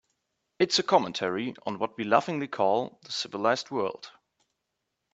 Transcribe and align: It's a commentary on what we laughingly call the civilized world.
It's 0.57 0.79
a 0.79 0.81
commentary 0.81 1.53
on 1.63 1.77
what 1.77 1.95
we 1.95 2.05
laughingly 2.05 2.47
call 2.47 2.99
the 3.03 3.11
civilized 3.11 3.69
world. 3.69 4.11